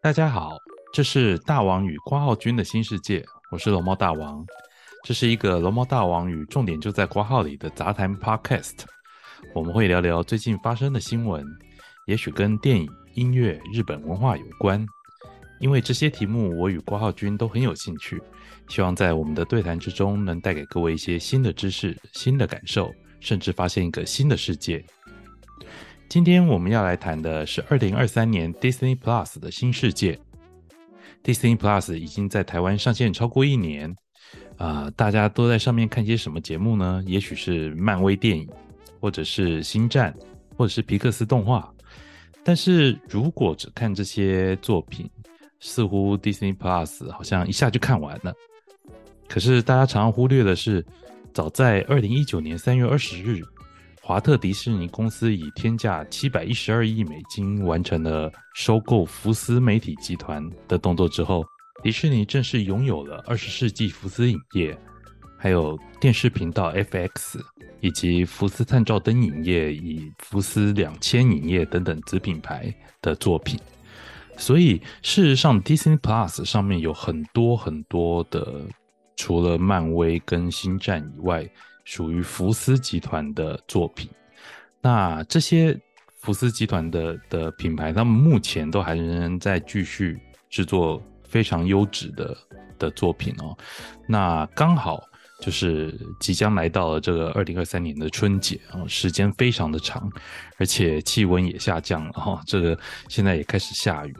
[0.00, 0.56] 大家好，
[0.92, 4.46] 这是大王与挂号君的新世界，我是龙猫大王。
[5.02, 8.84] 这是一个龙猫大王与重点就在挂号里的杂谈 Podcast。
[9.56, 11.44] 我们会聊聊最近发生的新闻，
[12.06, 14.86] 也许跟电影、音乐、日本文化有关。
[15.58, 18.22] 因为这些题目我与挂号君都很有兴趣，
[18.68, 24.84] 希望在我们的对谈之中能带给各位一些新的知识、新的感受，甚至发现一个新的世界。
[26.08, 30.18] 今天我们要来谈的是二零二三年 Disney Plus 的新世界。
[31.22, 33.94] Disney Plus 已经在台湾上线超过一年，
[34.56, 37.04] 啊，大家都在上面看些什么节目呢？
[37.06, 38.48] 也许是漫威电影，
[38.98, 40.16] 或者是星战，
[40.56, 41.70] 或者是皮克斯动画。
[42.42, 45.10] 但是如果只看这些作品，
[45.60, 48.32] 似乎 Disney Plus 好像一下就看完了。
[49.28, 50.82] 可是大家常常忽略的是，
[51.34, 53.42] 早在二零一九年三月二十日。
[54.08, 61.44] 华特迪士尼公司以天价七百一十二亿美金完成了收购福斯媒体集团的动作之后，
[61.82, 64.74] 迪士尼正式拥有了二十世纪福斯影业，
[65.36, 67.38] 还有电视频道 FX，
[67.82, 73.60] 以及福斯探照灯影业以福斯两千影业等等子品牌的作品。
[74.38, 78.62] 所以，事实上，Disney Plus 上面有很多很多的，
[79.16, 81.46] 除了漫威跟星战以外。
[81.88, 84.10] 属于福斯集团的作品，
[84.82, 85.74] 那这些
[86.18, 92.36] 福斯集团的的品牌，他们目前都还仍然在继续制作非常优质的
[92.78, 93.56] 的作品哦。
[94.06, 95.02] 那刚好
[95.40, 100.12] 就是即将来到了这个二零二三年的春节啊，时间非常的长，
[100.58, 104.14] 而且气温也下降了哈，这个现在也开始下雨。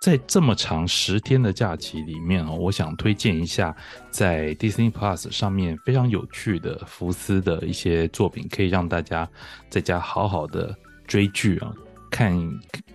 [0.00, 3.76] 在这么长十天的假期里面啊，我想推荐一下
[4.10, 9.28] 在 Disney Plus 上面非常有趣的福斯的一些作品，可以让大家
[9.68, 10.74] 在家好好的
[11.06, 11.70] 追剧啊，
[12.10, 12.34] 看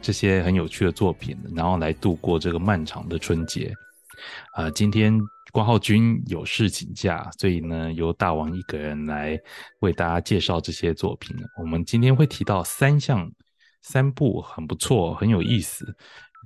[0.02, 3.72] 这些很有趣的作品，然后来度过这个漫长的春节。
[4.54, 5.16] 啊，今天
[5.52, 9.40] 关浩君有事请假，所以呢，由大王一个人来
[9.82, 11.36] 为大家介绍这些作品。
[11.62, 13.30] 我们今天会提到三项、
[13.84, 15.96] 三部很不错、很有意思。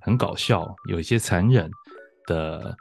[0.01, 1.69] 很搞笑，有一些残忍
[2.25, 2.75] 的，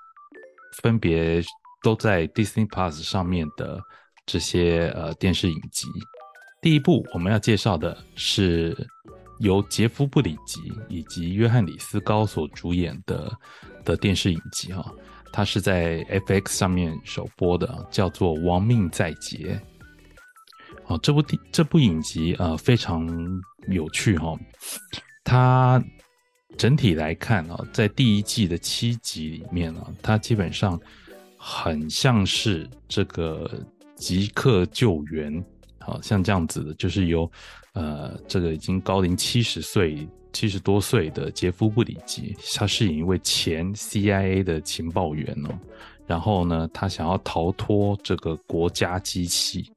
[0.83, 1.43] 分别
[1.83, 3.81] 都在 Disney Plus 上面的
[4.27, 5.87] 这些呃电视影集。
[6.61, 8.77] 第一部我们要介绍的是
[9.39, 13.33] 由杰夫·布里吉以及约翰·里斯高所主演的
[13.85, 14.93] 的电视影集哈，
[15.33, 19.61] 它是在 FX 上面首播的，叫做《亡命在劫》。
[20.89, 23.09] 哦，这部电这部影集呃非常
[23.69, 24.37] 有趣哈，
[25.25, 25.83] 它。
[26.59, 30.79] 整体来看啊，在第一季的七集里面呢，它基本上
[31.37, 33.49] 很像是这个
[33.95, 35.43] 即刻救援，
[35.79, 37.31] 好像这样子的，就是由
[37.75, 45.57] 呃这个已经高龄七十岁、七十多岁的杰夫·布里吉，他饰演一位前 CIA 的情报员哦，
[46.09, 49.71] 然后呢，他想要逃脱这个国家机器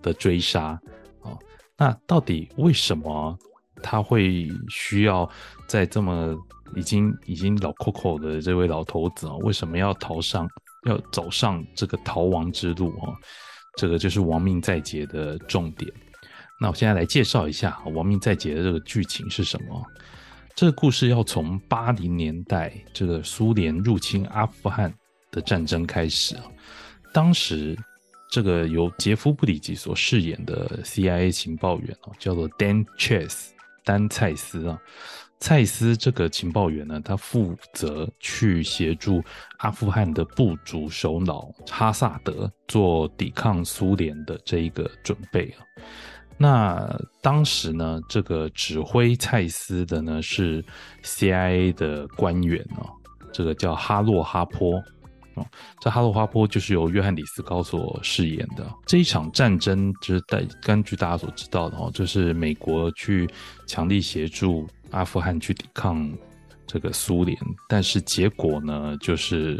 [0.00, 0.80] 的追杀
[1.20, 1.38] 哦，
[1.76, 3.38] 那到底为什么？
[3.82, 5.28] 他会需要
[5.66, 6.36] 在这么
[6.76, 10.48] 已经已经老 Coco 的这位老头子啊，为什么要逃上
[10.86, 13.12] 要走上这个逃亡之路啊？
[13.76, 15.90] 这个就是亡命在劫的重点。
[16.60, 19.84] 那我现在来介绍一下亡命在劫的这个剧情是什么。
[20.54, 24.92] 这个故事要从八零年代这个苏联入侵阿富汗
[25.30, 26.36] 的战争开始，
[27.12, 27.76] 当时。
[28.32, 33.48] 这个由杰夫·布里吉所饰演的 CIA 情报员哦，叫做 Dan Chase。
[33.84, 34.78] 丹蔡斯啊，
[35.38, 39.22] 蔡斯这个情报员呢，他负责去协助
[39.58, 45.64] 阿富汗的部族首脑哈萨德做抵抗苏联的这一个准备啊。
[46.36, 50.64] 那当时呢，这个指挥蔡斯的呢是
[51.02, 52.88] CIA 的官员哦，
[53.32, 54.82] 这个叫哈洛哈坡。
[55.80, 63.28] 这哈罗花坡就是由约翰里斯高所饰演的这一场战争，就是在根据大家所知道的哦，就是美国去
[63.66, 66.12] 强力协助阿富汗去抵抗
[66.66, 67.38] 这个苏联，
[67.68, 69.58] 但是结果呢，就是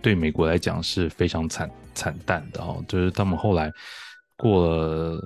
[0.00, 3.72] 对美国来讲是非常惨惨淡的哦，就是他们后来
[4.36, 5.20] 过了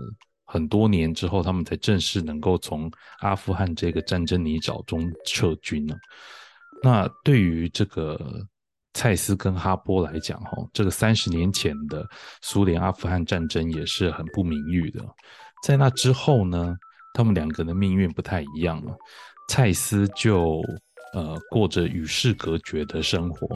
[0.44, 5.94] 很多年之后，他们才正式能够从阿富汗这个战争泥沼中撤军呢。
[6.82, 8.19] 那对于这个。
[8.94, 12.08] 蔡斯跟哈波来讲，哈，这个三十年前的
[12.41, 15.05] 苏联阿富汗战争也是很不名誉的。
[15.62, 16.76] 在那之后呢，
[17.12, 18.94] 他们两个的命运不太一样了。
[19.49, 20.62] 蔡斯就
[21.12, 23.49] 呃过着与世隔绝的生活，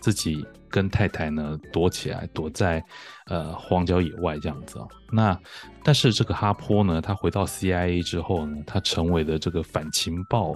[0.00, 2.82] 自己跟太太呢躲起来，躲在
[3.26, 4.78] 呃荒郊野外这样子。
[5.12, 5.38] 那
[5.84, 10.54] 但是这个哈坡呢，他回到 CIA 之后呢，他成为了这个反情报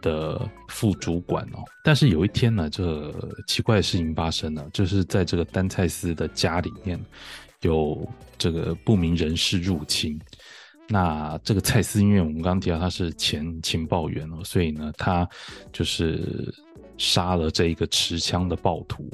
[0.00, 1.64] 的副主管哦。
[1.84, 3.12] 但是有一天呢，这
[3.46, 7.00] 奇怪的事情发生了，就是在这个丹蔡斯的家里面
[7.62, 10.20] 有这个不明人士入侵。
[10.88, 15.28] 那这个蔡斯，因为我们刚刚提到他是前情报员哦，所以呢，他
[15.72, 16.52] 就是
[16.98, 19.08] 杀了这一个持枪的暴徒。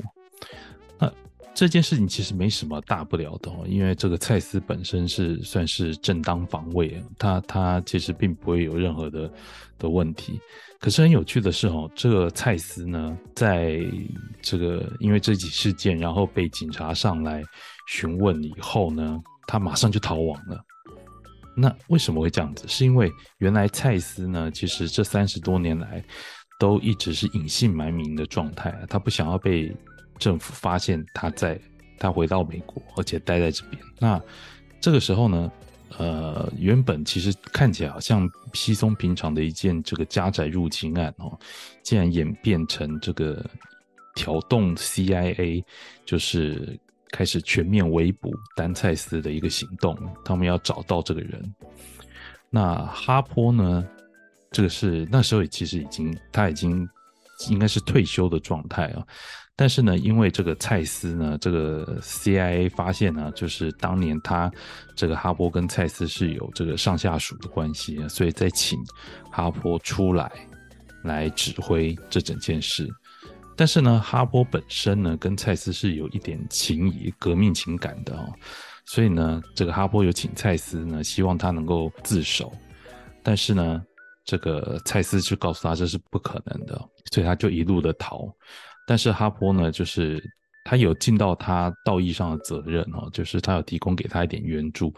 [1.57, 9.33] 这件事情其实没什么大不了的，因为这个蔡司本身是算是正当防卫，他他其实并不会有任何的
[9.79, 10.39] 的问题。
[10.79, 13.81] 可是很有趣的是哦，这个蔡司呢，在
[14.43, 17.43] 这个因为这起事件，然后被警察上来
[17.89, 20.63] 询问以后呢，他马上就逃亡了。
[21.57, 22.69] 那为什么会这样子？
[22.69, 26.05] 是因为原来蔡司呢，其实这三十多年来
[26.59, 29.75] 都一直是隐姓埋名的状态，他不想要被
[30.19, 31.61] 政府发现他在
[31.99, 33.83] 他回到美国，而且待在这边。
[33.99, 34.21] 那
[34.81, 35.53] 这个时候呢，
[35.99, 41.39] 呃，原本其实看起来好像稀松平常的一件这个家宅入侵案哦，
[41.83, 43.45] 竟然演变成这个
[44.15, 45.65] 调动 CIA，
[46.05, 46.79] 就是。
[47.13, 51.55] 开始全面围捕丹蔡斯的一个行动，他们要找到这个人。
[52.51, 53.87] 那哈坡呢？
[54.51, 56.87] 这个是那时候其实已经他已经
[57.49, 59.07] 应该是退休的状态啊。
[59.59, 64.53] 但是呢，因为这个蔡斯呢，这个 CIA 发现呢，就是当年他
[64.95, 68.79] 这个哈波跟蔡斯是有这个上下属的关系，所以再请
[69.31, 70.31] 哈波出来
[71.03, 72.87] 来指挥这整件事。
[73.57, 78.31] 但是呢，哈波本身呢跟蔡司是有一点情谊、革命情感的哦，
[78.85, 82.53] 所以呢，这个哈波有请蔡司呢，希望他能够自首，
[83.23, 83.83] 但是呢，
[84.27, 86.79] 这个蔡司就告诉他这是不可能的，
[87.11, 88.31] 所以他就一路的逃。
[88.87, 90.23] 但是哈波呢，就是
[90.65, 94.95] 他有尽到他道义上的责任哦，就是他有提供给他一点援助，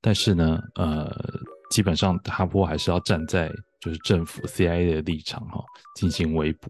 [0.00, 1.16] 但是呢，呃，
[1.70, 3.48] 基本上哈波还是要站在
[3.80, 5.64] 就是政府 CIA 的立场哈，
[5.94, 6.68] 进行围捕。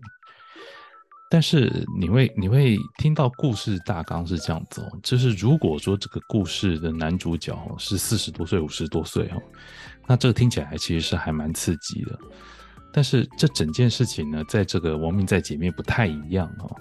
[1.30, 9.42] 但是你会你会听到故事大纲是这样子哦，就是如果说这个故事的男主角是四十多岁、五十多岁哦，
[10.06, 12.18] 那这个听起来其实是还蛮刺激的。
[12.92, 16.76] 但是这整件事情呢，在这个亡命在姐妹不太一样哦。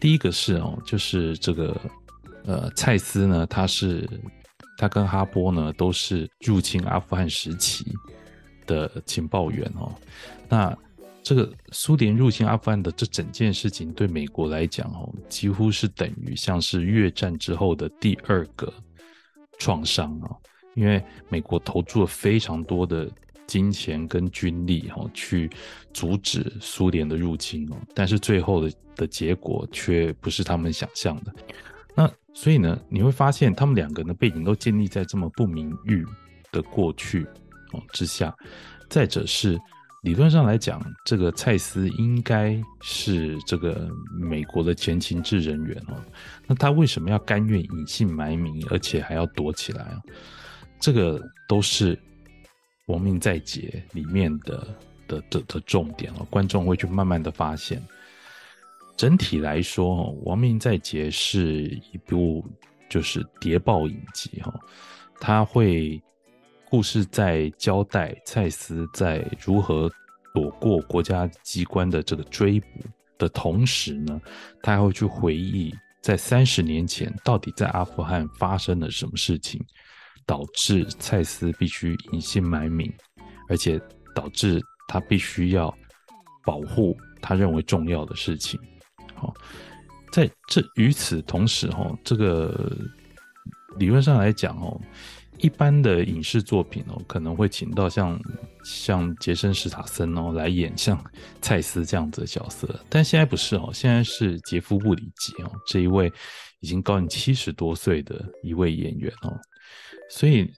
[0.00, 1.80] 第一个是哦，就是这个
[2.44, 4.08] 呃蔡司呢，他是
[4.76, 7.84] 他跟哈波呢都是入侵阿富汗时期
[8.66, 9.94] 的情报员哦，
[10.48, 10.76] 那。
[11.28, 18.72] 这个苏联入侵阿富汗的这整件事情，对美国来讲，哦，几乎是等于像是越战之后的第二个
[19.58, 20.30] 创伤啊，
[20.76, 23.10] 因为美国投注了非常多的
[23.46, 25.50] 金钱跟军力，哈，去
[25.92, 31.34] 阻止苏联的入侵哦，但是最后的的结果却不是他们想象的。
[31.94, 36.04] 那所以呢，你会发现他们两个人的背景都建立在这么不名誉
[36.52, 37.24] 的过去
[37.72, 38.34] 哦之下，
[38.88, 39.58] 再者是。
[40.02, 46.00] 理论上来讲，这个蔡司应该是这个美国的前情治人员哦。
[46.46, 50.00] 那他为什么要甘愿隐姓埋名，而且还要躲起来啊？
[50.78, 51.96] 这个都是
[52.86, 54.66] 《亡命在劫》里面的
[55.06, 56.26] 的的的重点哦。
[56.30, 57.82] 观众会去慢慢的发现。
[58.96, 61.62] 整体来说，《亡命在劫》是
[61.92, 62.44] 一部
[62.88, 64.52] 就是谍报影集哈，
[65.20, 66.02] 它会。
[66.68, 69.88] 故事在交代蔡司在如何
[70.34, 72.66] 躲过国家机关的这个追捕
[73.16, 74.20] 的同时呢，
[74.60, 79.64] 他还会去回忆在三十年前到底在阿富汗发生了什么事情，
[80.26, 82.92] 导致蔡司必须隐姓埋名，
[83.48, 83.80] 而且
[84.14, 85.72] 导致他必须要
[86.44, 88.60] 保护他认为重要的事情。
[89.14, 89.32] 好，
[90.12, 92.76] 在这与此同时，哈，这个
[93.78, 94.80] 理论上来讲，哦。
[95.38, 98.18] 一般的影视作品哦，可能会请到像
[98.64, 101.02] 像杰森·史塔森哦来演像
[101.40, 106.12] 蔡司这样子的角色，但现在不是哦，现在是杰夫·布里吉哦这一位
[106.60, 109.32] 已经高你七十多岁的一位演员哦，
[110.10, 110.50] 所以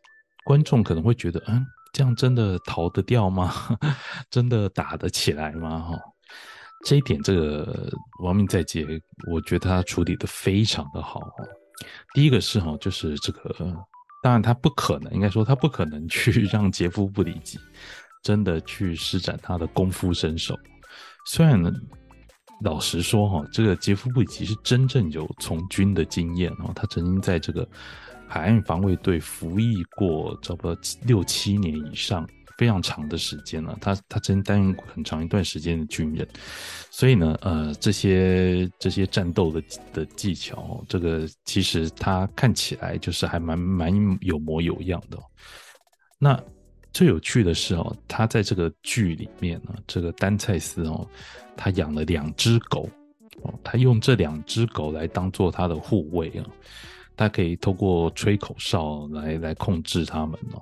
[0.44, 3.52] 观众可能会觉得，嗯，这样真的逃得掉吗？
[4.30, 5.80] 真的打得起来吗？
[5.80, 5.98] 哈，
[6.84, 7.90] 这一点这个
[8.24, 8.84] 《亡命在劫》，
[9.30, 11.20] 我觉得他处理的非常的好。
[12.14, 13.84] 第一个是哈，就是这个。
[14.20, 17.58] 当然，他不可能，应该说他不可能去 让杰夫·布里奇
[18.22, 20.58] 真的去施展他的功夫身手。
[21.26, 21.70] 虽然呢，
[22.62, 27.66] 老实说哈，这个杰夫·布里奇是真正有从军的经验哦，他曾经在这个
[28.26, 32.28] 海岸防卫队服役过差不多六七年以上。
[32.58, 36.26] 非常长的时间了，他他真担任很长一段时间的军人，
[36.90, 39.62] 所以呢，呃，这些这些战斗的
[39.94, 45.16] 的技巧，这个其实他看起来就是还蛮蛮有模有样的。
[46.18, 46.38] 那
[46.92, 51.08] 最有趣的是哦，他在这个剧里面呢，这个丹蔡斯哦，
[51.56, 52.90] 他养了两只狗
[53.42, 56.44] 哦，他用这两只狗来当做他的护卫啊，
[57.16, 60.60] 他可以透过吹口哨来来控制他们哦。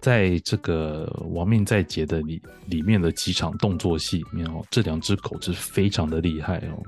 [0.00, 6.82] 在这个《亡命在劫》的里里面的几场动作戏里面哦，这两只狗是非常的厉害哦。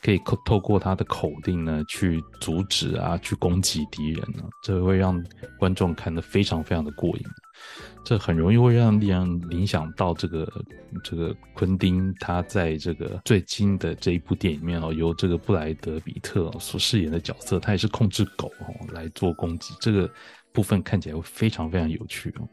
[0.00, 5.22] 可以透透过它的口令呢，去阻止啊，去攻击敌人呢，这会让
[5.60, 7.22] 观众看得非常非常的过瘾。
[8.04, 10.52] 这很容易会让令人影响到这个
[11.04, 20.10] 这个昆汀他在这个最近的这一部电影里面哦，由这个布莱德比特所饰演的角色，他也是控制狗哦来做攻击，这个
[20.52, 22.48] 部分看起来会非常非常有趣哦。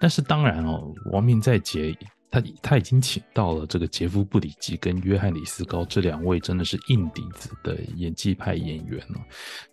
[0.00, 1.96] 但是当然哦，亡命在劫。
[2.34, 9.20] 他他已经请到了这个杰夫·布里吉跟约翰·里斯高这两位真的是硬底子的演技派演员了。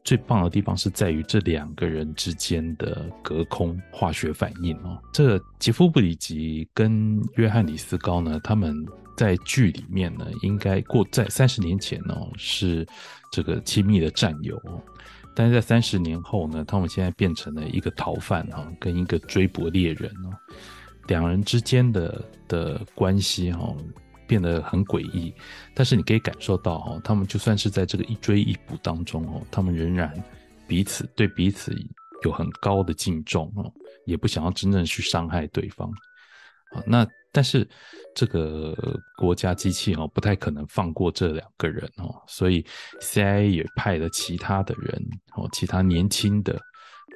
[0.03, 5.01] 最棒的地方是在于这两个人之间的隔空化学反应哦。
[5.13, 8.75] 这杰夫·布里吉跟约翰·里斯高呢，他们
[9.15, 12.85] 在剧里面呢，应该过在三十年前呢是
[13.31, 14.61] 这个亲密的战友，
[15.39, 20.35] 但是在三十年后呢，他们现在变成了一个逃犯哈，跟一个追捕猎人哦。
[21.07, 23.73] 两人之间的的关系哈
[24.27, 25.33] 变得很诡异，
[25.73, 30.13] 但是你可以感受到哈，他们就算是在这个一追一捕当中哦，他们仍然
[30.67, 31.73] 彼此对彼此
[32.25, 33.71] 有很高的敬重哦，
[34.05, 35.89] 也不想要真正去伤害对方
[36.73, 36.83] 啊。
[36.85, 37.67] 那但是
[38.15, 38.75] 这个
[39.17, 42.65] 国家机器哦不太可能放过这两个人哦，所以
[43.01, 45.01] CIA 也派了其他的人
[45.35, 46.59] 哦，其他年轻的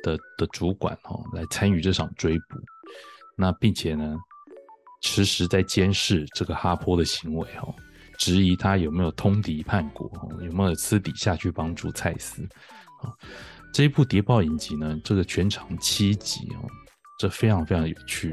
[0.04, 2.60] 的的主管哦来参与这场追捕。
[3.36, 4.16] 那并且呢，
[5.02, 7.74] 实时在监视这个哈坡的行为哦，
[8.20, 10.08] 质疑他有没有通敌叛国，
[10.46, 12.48] 有没有私底下去帮助蔡司
[13.02, 13.10] 啊？
[13.74, 16.70] 这一部谍报影集呢，这个全长七集哦，
[17.18, 18.32] 这非常非常有趣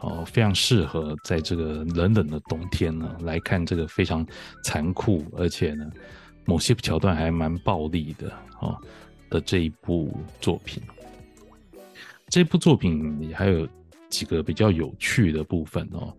[0.00, 4.26] 哦，非常适合在这个冷冷的冬天呢来看这个非常
[4.64, 5.90] 残酷，而且呢，
[6.44, 8.76] 某些桥段还蛮暴力的哦
[9.30, 10.82] 的这一部作品。
[12.28, 13.68] 这部作品还有。
[14.10, 16.16] 几个比较有趣的部分哦，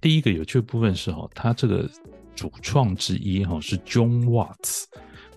[0.00, 1.88] 第一个有趣的部分是哈，他这个
[2.34, 4.86] 主创之一哈是 John Watts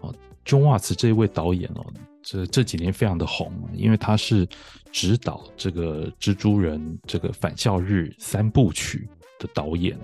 [0.02, 0.12] 哦
[0.44, 1.86] ，John Watts 这一位导演哦，
[2.24, 4.48] 这这几年非常的红，因为他是
[4.92, 10.00] 指导这个蜘蛛人这个返校日三部曲的导演。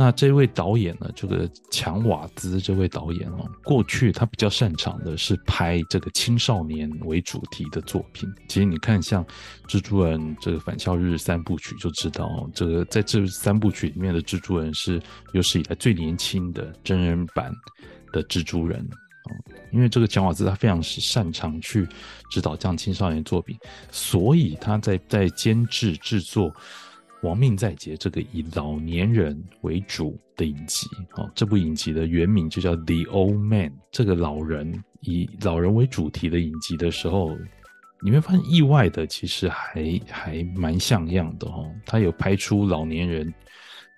[0.00, 1.10] 那这位导演呢？
[1.12, 8.32] 这个强瓦兹这位导演哦，过去他比较擅长的是拍这个青少年为主题的作品。
[8.48, 9.24] 其实你看，像
[9.66, 15.02] 《蜘蛛人》这个返校日三部曲，就知道这个在这三部曲里面的蜘蛛人是
[15.32, 17.52] 有史以来最年轻的真人版
[18.12, 18.88] 的蜘蛛人。
[19.72, 21.86] 因为这个强瓦兹他非常是擅长去
[22.30, 23.56] 指导这样青少年作品，
[23.90, 26.52] 所以他在在监制制作。
[27.22, 33.70] 亡命在劫这个以老年人为主的影集，哦，这部影集的原名就叫《The Old Man》。
[33.90, 37.36] 这个老人以老人为主题的影集的时候，
[38.04, 41.68] 你会发现意外的，其实还还蛮像样的哦。
[41.84, 43.34] 他有拍出老年人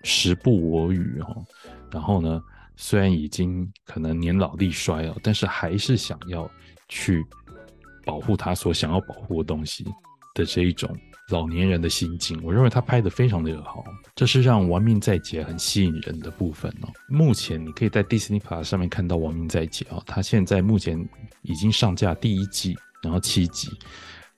[0.01, 1.45] 时不我与哦，
[1.91, 2.41] 然后呢，
[2.75, 6.49] 虽然已经可能年老力衰了，但是还是想要
[6.87, 7.25] 去
[8.05, 9.85] 保护他所想要保护的东西
[10.33, 10.89] 的这一种。
[11.29, 13.85] 老年人的心境，我认为他拍的非常的好，
[14.15, 16.89] 这是让《亡命在劫》很吸引人的部分哦。
[17.07, 21.07] 目前你可以在 Disney Plus 上面看到《亡命在劫》啊，它现在目前
[21.43, 23.69] 已经上架第一季，然后七集。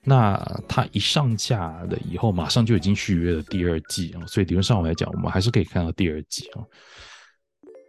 [0.04, 0.36] 那
[0.68, 6.62] 它一上架了以后，马上就已经续约了第二季啊，所以理论上来讲，我们还是可以看到第二季啊。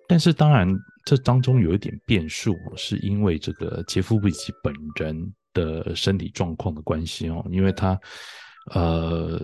[0.08, 0.68] 但是当然，
[1.06, 8.00] 这当中有一点变数，是因为这个杰夫·布里奇本人的身体状况的关系哦，因为他。
[8.74, 9.40] 呃，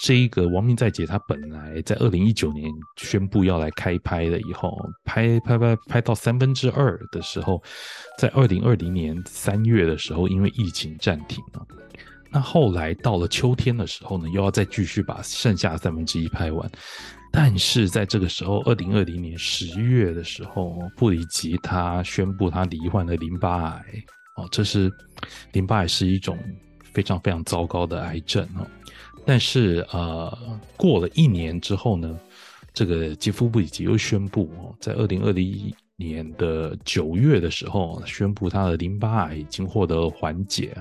[0.00, 7.62] 这一个《亡命在劫》，他本来在二零一九年宣布要来开拍了，以后拍拍拍拍到三分之二的时候，
[8.18, 11.66] 在二零二零年三月的时候，因为疫情暂停了。
[12.30, 16.70] 那后来到了秋天的时候呢，又要再继续把剩下三分之一拍完。
[17.36, 23.84] 但是在这个时候，二零二零年十月的时候，布里吉他宣布他罹患了淋巴癌。
[24.36, 24.90] 哦，这是
[25.52, 26.38] 淋巴癌是一种。
[26.92, 28.66] 非常非常糟糕的癌症哦，
[29.26, 30.34] 但是呃，
[30.78, 32.18] 过了一年之后呢，
[32.72, 40.74] 这个杰夫布里吉又宣布哦，在二零二零年的九月的时候，宣布他的淋巴癌已经获得缓解。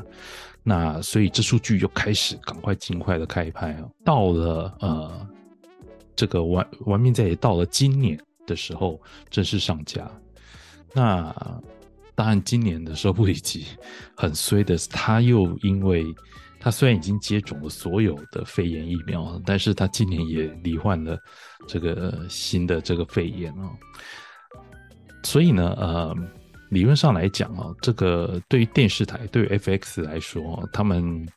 [0.64, 3.84] 那所以这出剧就开始赶快尽快的开拍啊。
[4.06, 5.28] 到了呃，
[6.16, 10.10] 这个完完命在也到了今年的时候正式上架。
[10.94, 11.34] 那
[12.16, 13.66] 当然，今年的时候布里吉
[14.16, 16.06] 很衰的是，他又因为
[16.60, 21.20] 他虽然已经接种了所有的肺炎疫苗，但是他今年也罹患了
[21.68, 23.70] 这个新的这个肺炎哦。
[25.24, 26.16] 所以呢，呃，
[26.70, 31.28] 理论上来讲啊，这个对于电视台，对于 FX 来说，他们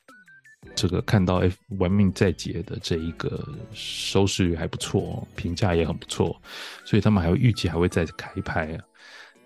[0.80, 6.40] 这个看到 F《玩命在劫》的这一个收视率还不错，评价也很不错，
[6.84, 8.84] 所以他们还会预计还会再开拍啊。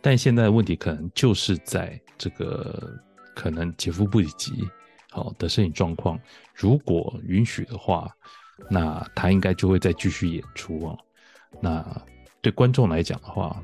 [0.02, 2.92] 但现在的问题可能就是在这个
[3.34, 4.52] 可能劫富不里吉。
[5.10, 6.20] 好的摄影状况，
[6.54, 8.10] 如果允许的话，
[8.70, 10.98] 那他应该就会再继续演出哦。
[11.60, 11.84] 那
[12.40, 13.62] 对观众来讲的话，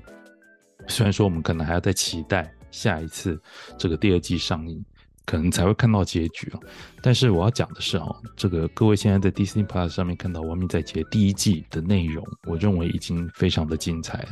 [0.88, 3.38] 虽然说我们可能还要再期待下一次
[3.78, 4.84] 这个第二季上映，
[5.28, 6.60] 可能才会看到结局哦。
[7.02, 14.26] 但是我要讲的是哦，这个各位现在在 Disney Plus 上面看到《亡命在劫》第一季的内容，我认为已经非常的精彩。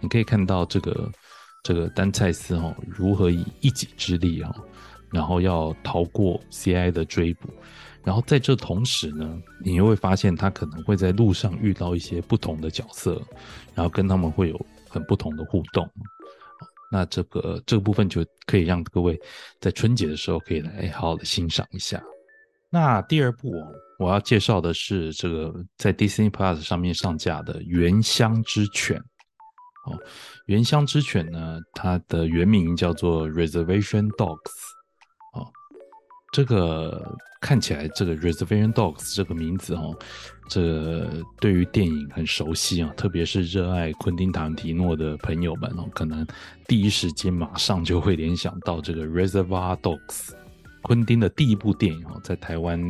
[0.00, 1.08] 你可以看到这个
[1.62, 4.52] 这个丹蔡斯哦，如何以一己之力哦。
[5.12, 6.90] 然后要逃过 C.I.
[6.90, 7.48] 的追捕，
[8.02, 13.22] 然后在这同时呢，你又会发现他可能会在路上遇到一些不同的角色，
[13.74, 15.88] 然后跟他们会有很不同的互动。
[16.94, 19.20] 那这个这个部分就可以让各位
[19.60, 22.00] 在春节的时候可以来好好的欣赏一下。
[22.70, 23.52] 那第二部
[23.98, 28.96] 我要介绍的是这个在 Disney Plus 上面上架的《原乡之犬》。
[29.90, 29.98] 哦，
[30.46, 34.52] 《原乡之犬》呢，它的原名叫做 Reservation Dogs。
[35.32, 35.50] 哦
[36.32, 39.96] 这个看起来，这个 Reservation Dogs 这个名字哦，
[40.48, 41.08] 这
[41.40, 46.26] 对于电影很熟悉啊，特别是热爱昆汀·塔伦提诺的朋友们哦，可能
[46.66, 50.32] 第一时间马上就会联想到这个 Reservoir Dogs，
[50.82, 52.80] 昆汀的第一部电影哦，在台湾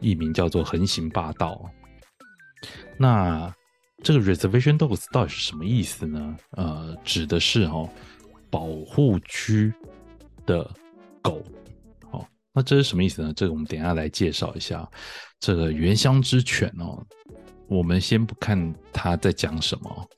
[0.00, 1.60] 译名叫做《横行霸道》。
[2.98, 3.52] 那
[4.02, 6.36] 这个 Reservation Dogs 到底是什么意思呢？
[6.50, 7.88] 呃，指的是哦，
[8.50, 9.72] 保护区
[10.44, 10.70] 的
[11.22, 11.42] 狗。
[12.54, 13.32] 那这是什么意思呢？
[13.36, 14.88] 这个我们等下来介绍一下。
[15.40, 17.04] 这个原乡之犬哦，
[17.66, 20.08] 我们先不看他在讲什么。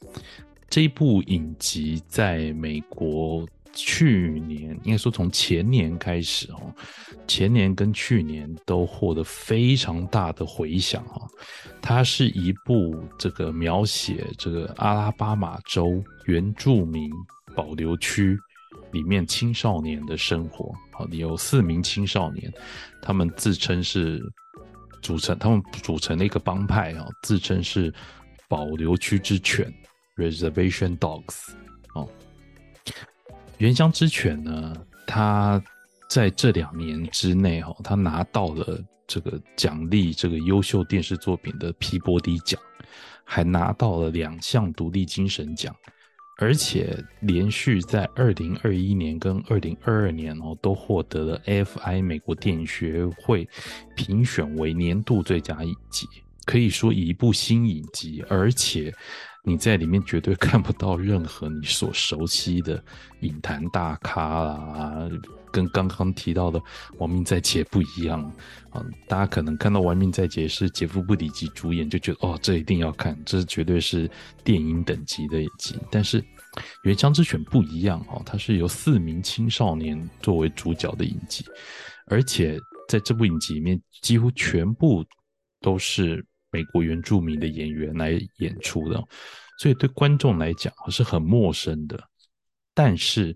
[0.68, 6.75] 这一部影集在美国去年，应该说从前年开始哦，
[7.27, 11.27] 前年跟去年都获得非常大的回响哈。
[11.83, 17.11] 它是一部这个描写这个阿拉巴马州原住民
[17.55, 18.38] 保留区。
[18.92, 22.53] 里面青少年的生活，好，有四名青少年，
[23.01, 24.21] 他们自称是
[25.03, 27.93] 组成，他们组成了一个帮派啊，自称是
[28.49, 29.73] 保留区之犬
[30.17, 31.53] （Reservation Dogs）。
[31.95, 32.09] 哦，
[33.59, 34.75] 原乡之犬呢，
[35.07, 35.63] 他
[36.09, 42.61] 在这两年之内，哈，他拿到了这个奖励这个优秀电视作品的皮波迪奖，
[43.25, 45.75] 还拿到了两项独立精神奖。
[46.40, 52.00] 而且连续在二零二一年跟二零二二年哦，都获得了 F.I.
[52.00, 53.46] 美国电影学会
[53.94, 56.07] 评选为年度最佳影集，
[56.44, 58.92] 可以说一部新影集，而且
[59.44, 62.83] 你在里面绝对看不到任何你所熟悉的
[63.20, 65.09] 影坛大咖啦。
[65.53, 66.61] 跟刚刚提到的
[66.98, 68.22] 《亡命在劫》不一样
[68.70, 68.81] 啊！
[69.09, 74.09] 大家可能看到《亡命在劫》是杰夫·布里吉主演，就觉得哦，这一定要看，这绝对是
[74.44, 75.76] 电影等级的影集。
[75.90, 76.22] 但是
[76.85, 81.44] 《原乡之犬》不一样哦，它是由四名青少年作为主角的影集，
[82.07, 82.57] 而且
[82.88, 85.05] 在这部影集里面，几乎全部
[85.61, 89.03] 都是美国原住民的演员来演出的，
[89.59, 91.99] 所以对观众来讲是很陌生的。
[92.75, 93.35] 但是，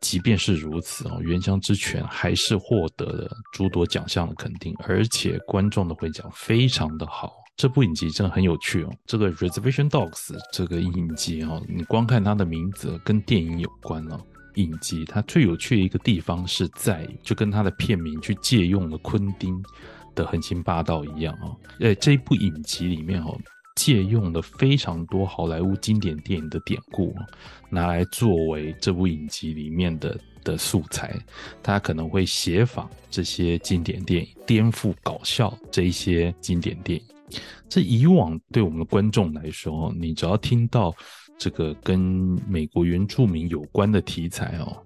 [0.00, 7.32] 即便是如此哦，《原乡之犬》还是获得了诸多奖项的肯定，而且观众的回响非常的好。
[7.54, 8.90] 这部影集真的很有趣哦。
[9.04, 14.18] 这个《Reservation Dogs》这个影集哦，你光看它的名字跟电影有关哦。
[14.54, 19.62] 影集它最有趣的一个地方是在，就跟它的片名去借用了昆汀
[20.14, 21.56] 的《横行霸道》一样哦。
[21.80, 23.38] 诶，这一部影集里面哦。
[23.74, 27.16] 借用了非常多好莱坞经典电影的典故，
[27.70, 31.18] 拿来作为这部影集里面的的素材。
[31.62, 37.40] 他可能会写仿这些经典电影，颠覆搞笑这一些经典电影。
[37.66, 40.94] 这以往对我们的观众来说，你只要听到
[41.38, 41.98] 这个跟
[42.46, 44.76] 美国原住民有关的题材哦，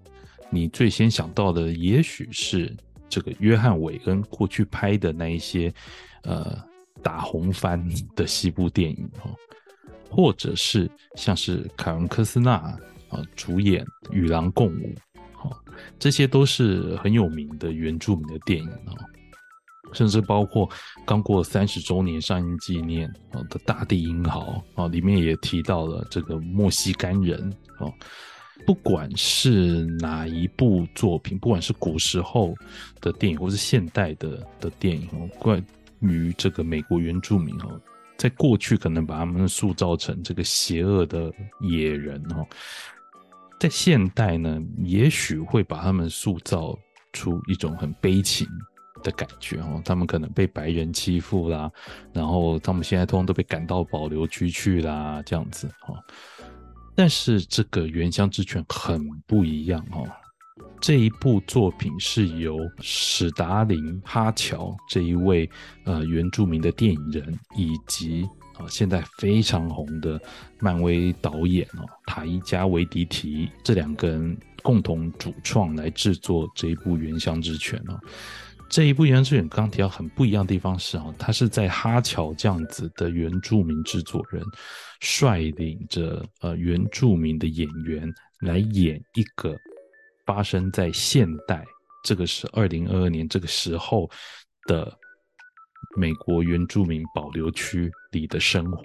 [0.48, 2.72] 你最先想到的也许是
[3.08, 5.72] 这个约翰韦恩过去拍的那一些，
[6.22, 6.56] 呃。
[7.02, 7.80] 打红番
[8.16, 9.30] 的西部电影哦，
[10.10, 12.54] 或者是像是凯文科斯纳
[13.10, 14.94] 啊主演《与狼共舞》
[15.44, 15.56] 哦，
[16.00, 18.96] 这些都是很有名的原住民的电影哦，
[19.92, 20.68] 甚至包括
[21.04, 27.92] 刚过三十周年上映纪念哦的《大地英豪》哦，里面也提到了这个墨西干人哦，
[28.64, 32.54] 不管是哪一部作品，不管是古时候
[33.00, 35.64] 的电影，或是现代的的电影，关
[36.00, 37.80] 于这个美国原住民哦，
[38.16, 42.46] 在过去可能把他们塑造成这个邪恶的野人哦，
[43.60, 46.76] 在现代呢，也许会把他们塑造
[47.12, 48.46] 出一种很悲情
[49.02, 51.70] 的感觉哦，他们可能被白人欺负啦，
[52.12, 55.94] 然后他们现在通通都被赶到保留区去啦，这样子哦。
[56.96, 60.08] 但是这个《原乡之泉》很不一样哦，
[60.80, 65.48] 这一部作品是由史达林哈乔这一位
[65.84, 70.18] 呃原住民的电影人，以及啊现在非常红的
[70.58, 78.00] 漫威导演哦塔伊加维迪提这两个人共同主创来制作这一部《原乡之泉》哦。
[78.68, 84.42] 这一部《原乡之泉》刚提到很不一样的地方是哦，他是在哈乔这样子的原住民制作人。
[85.00, 89.54] 率领着呃原住民的演员来演一个
[90.24, 91.64] 发生在现代，
[92.02, 94.10] 这个是二零二二年这个时候
[94.66, 94.90] 的
[95.96, 98.82] 美国原住民保留区里的生活。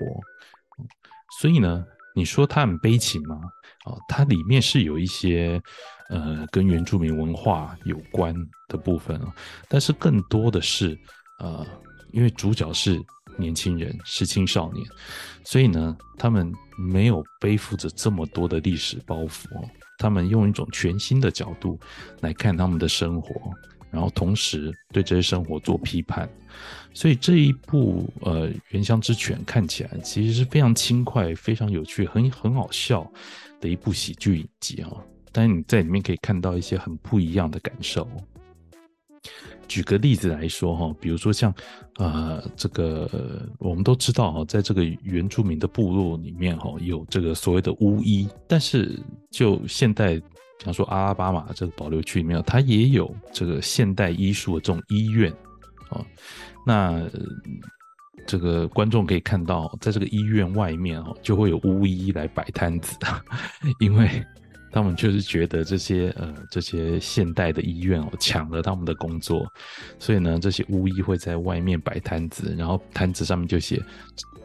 [1.39, 3.41] 所以呢，你说它很悲情吗？
[3.85, 5.61] 啊，它里面是有一些
[6.09, 8.35] 呃跟原住民文化有关
[8.67, 9.33] 的部分啊，
[9.67, 10.97] 但是更多的是
[11.39, 11.65] 呃，
[12.11, 13.01] 因为主角是。
[13.37, 14.85] 年轻人是青少年，
[15.45, 19.47] 所以呢，他们没有背负着这么多的历史包袱。
[19.97, 21.79] 他们用一种全新的角度
[22.19, 23.33] 来看他们的生活，
[23.91, 26.29] 然后同时对这些生活做批判。
[26.93, 33.09] 所以这一部呃《原乡之犬》看起来其实是非常轻快、非常有趣、很很好笑
[33.59, 34.91] 的一部喜剧影集啊。
[35.31, 38.07] 但是你在里面可以看到一些很不一样的感受。
[39.67, 41.53] 举个例子来说哈，比如说像，
[41.95, 48.99] 呃，这个我们都知道哈，在这个原住民的部落里面哈，有这个所谓的巫医，但是
[49.29, 50.21] 就现代，
[50.61, 55.33] 比方说阿拉巴马这个保留区里面，它也有这个现代医术的这种医院
[55.89, 56.05] 啊。
[56.65, 57.03] 那
[58.27, 62.95] 这个观众可以看到，在这个医院外面哦，就会有巫医来摆摊子，
[63.81, 64.23] 因为。
[64.73, 69.45] 他们就是觉得这些呃这些现代的医院哦抢了他们的工作，
[69.99, 73.83] 所以呢这些巫医会在外面摆摊子，然后摊子上面就写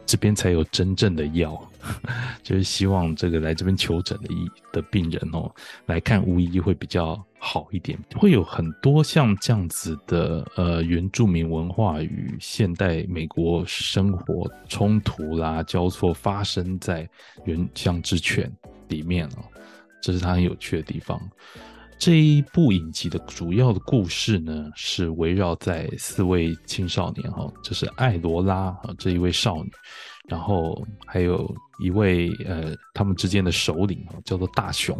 [0.07, 1.61] 这边才有真正的药，
[2.41, 5.51] 就是希望这个来这边求诊的医的病人哦
[5.85, 7.99] 来看巫医会比较好一点。
[8.15, 17.07] 会有很多像这样子的呃原住民文化与现代美国生活冲突啦交错发生在
[17.43, 18.49] 原乡之泉
[18.87, 19.43] 里面哦。
[20.01, 21.19] 这是它很有趣的地方。
[21.99, 29.71] 这一部影集的主要的故事呢，是围绕在四位青少年哈，这是艾罗拉啊这一位少女，
[30.29, 34.95] 然后还有一位呃他们之间的首领啊，叫做大雄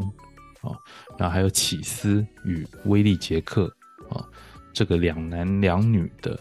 [0.62, 0.74] 啊，
[1.18, 3.72] 然后还有起司与威利杰克
[4.10, 4.26] 啊
[4.74, 6.40] 这个两男两女的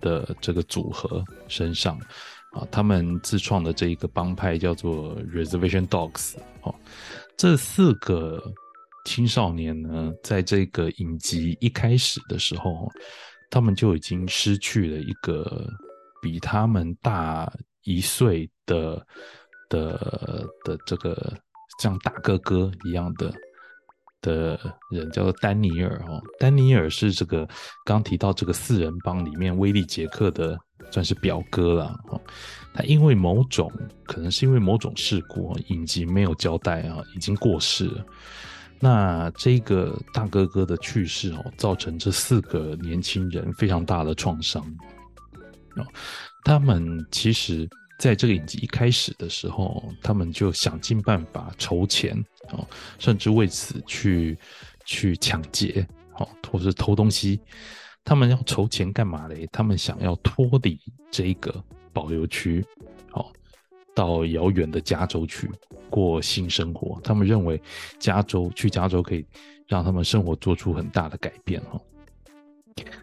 [0.00, 1.96] 的这个组合身上
[2.52, 6.74] 啊，他们自创的这一个帮派叫做 Reservation Dogs 哦。
[7.36, 8.52] 这四个
[9.04, 12.88] 青少年呢，在这个影集一开始的时候，
[13.50, 15.68] 他们就已经失去了一个
[16.22, 19.06] 比他们大一岁的
[19.68, 21.36] 的的这个
[21.80, 23.32] 像大哥哥一样的
[24.22, 24.60] 的
[24.90, 26.20] 人，叫做丹尼尔哦。
[26.38, 27.48] 丹尼尔是这个
[27.84, 30.58] 刚提到这个四人帮里面威利杰克的。
[30.90, 32.20] 算是表哥了哈，
[32.74, 33.70] 他因为某种
[34.06, 38.04] 可能是因为某种事故，影集没有交代啊，已经过世了。
[38.80, 44.64] 那这个大哥哥的去世哦，造成这四个年轻人非常大的创伤
[45.76, 45.86] 哦。
[46.44, 52.16] 他们其实在这个影集一开始的时候，他们就想尽办法筹钱
[52.52, 52.66] 哦，
[52.98, 54.38] 甚至为此去
[54.86, 57.38] 去抢劫哦，或者偷东西。
[58.02, 59.46] 他们要筹钱干嘛嘞？
[59.52, 61.62] 他们想要脱离这个
[61.92, 62.64] 保留区，
[63.10, 63.30] 好，
[63.94, 65.46] 到遥远的加州去
[65.90, 66.98] 过新生活。
[67.04, 67.60] 他们认为
[67.98, 69.26] 加州去加州可以
[69.66, 71.78] 让他们生活做出很大的改变哈。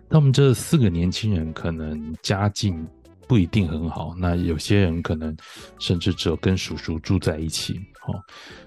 [0.09, 2.87] 他们这四个年轻人可能家境
[3.27, 5.35] 不一定很好，那有些人可能
[5.77, 8.15] 甚至只有跟叔叔住在一起，哦，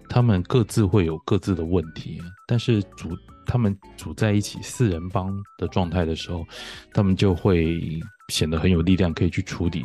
[0.08, 3.16] 他们各自会有各自的问题，但是组。
[3.46, 6.46] 他们组在一起四人帮的状态的时候，
[6.92, 7.80] 他们就会
[8.28, 9.82] 显得很有力量，可以去处理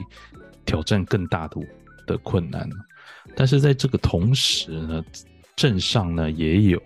[0.66, 1.60] 挑战更大的
[2.06, 2.70] 的困难。
[3.36, 5.04] 但是在这个同时呢，
[5.56, 6.82] 镇上呢也有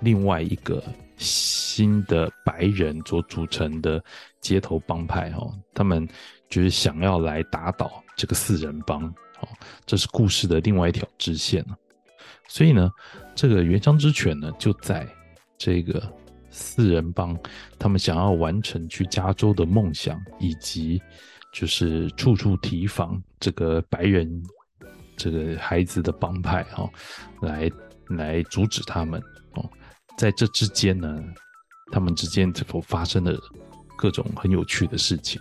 [0.00, 0.82] 另外一个
[1.16, 4.02] 新的白人所组成的
[4.40, 6.08] 街头帮派哦，他们
[6.48, 9.04] 就是想要来打倒这个四人帮
[9.40, 9.48] 哦，
[9.86, 11.64] 这是故事的另外一条支线
[12.48, 12.90] 所以呢，
[13.34, 15.06] 这个原乡之犬呢，就在
[15.56, 16.02] 这个
[16.50, 17.38] 四人帮
[17.78, 21.00] 他们想要完成去加州的梦想，以及
[21.52, 24.42] 就是处处提防这个白人
[25.16, 26.88] 这个孩子的帮派哈，
[27.40, 27.70] 来
[28.10, 29.20] 来阻止他们
[29.54, 29.68] 哦。
[30.16, 31.22] 在这之间呢，
[31.90, 33.38] 他们之间是否发生了
[33.96, 35.40] 各种很有趣的事情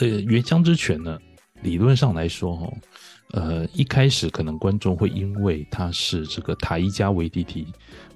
[0.00, 1.18] 呃，原乡之犬呢，
[1.62, 2.72] 理论上来说哈。
[3.32, 7.66] 呃，一开始可能观众会因为他是这个塔伊加维蒂提，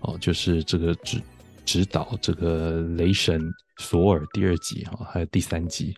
[0.02, 1.20] 哦，就是这个指
[1.64, 5.92] 指导这个雷神索尔第二集哈，还有第三集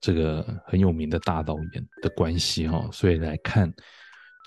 [0.00, 3.72] 这个很有名的大导演的关系哈，所以来看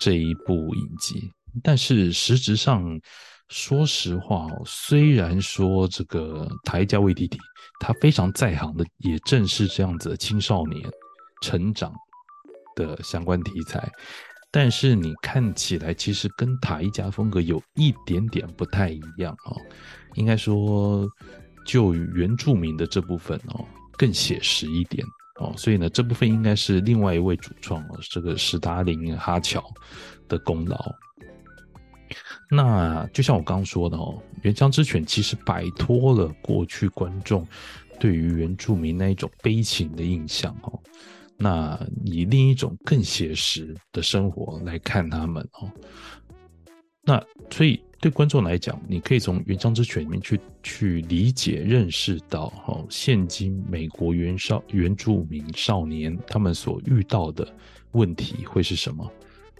[0.00, 1.30] 这一部影集。
[1.62, 3.00] 但是实质上，
[3.48, 7.38] 说实话哦，虽然说这个塔伊加维蒂提
[7.80, 10.82] 他非常在行的，也正是这样子的青少年
[11.42, 11.92] 成长。
[12.76, 13.90] 的相关题材，
[14.50, 19.60] 但是你看起来其实跟塔一家风格有一点点不太一样哦。
[20.14, 21.06] 应该说，
[21.66, 23.66] 就原住民的这部分哦，
[23.98, 25.04] 更写实一点
[25.40, 25.52] 哦。
[25.56, 29.62] 所以呢，这部分应该是另外一位主创哦，这个史达林哈乔
[30.28, 30.78] 的功劳。
[32.50, 37.46] 那就像我刚刚说的哦，《原乡之犬》其实摆脱了过去观众
[37.98, 40.78] 对于原住民那一种悲情的印象哦。
[41.36, 45.70] 那以另一种更写实的生活来看他们哦，
[47.02, 57.46] 那所以对观众来讲，你可以从《原乡之犬》里面去去理解、认识到，哦，现今美国原少原住民少年他们所遇到的
[57.92, 59.06] 问题会是什么？